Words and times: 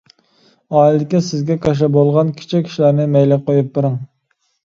ئائىلىدىكى 0.77 1.19
سىزگە 1.25 1.57
كاشىلا 1.65 1.89
بولغان 1.97 2.33
كىچىك 2.39 2.71
ئىشلارنى 2.71 3.05
مەيلىگە 3.17 3.47
قويۇپ 3.51 3.69
بېرىڭ! 3.77 4.01